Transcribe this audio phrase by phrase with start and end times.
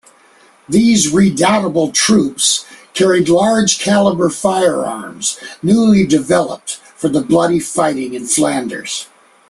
[0.67, 2.65] These redoubtable troops
[2.95, 9.05] carried large-calibre firearms newly developed for the bloody fighting in Flanders.